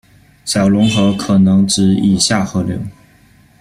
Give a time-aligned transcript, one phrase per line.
[0.45, 2.79] 小龙河可能指以下河流：